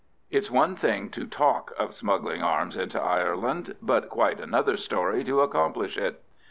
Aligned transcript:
It's 0.31 0.49
one 0.49 0.75
thing 0.75 1.09
to 1.11 1.27
talk 1.27 1.73
of 1.77 1.93
smuggling 1.93 2.41
arms 2.41 2.75
into 2.75 2.99
Ireland, 2.99 3.75
but 3.83 4.09
quite 4.09 4.39
another 4.39 4.75
story 4.75 5.23
to 5.25 5.41
accomplish 5.41 5.95
it. 5.95 6.23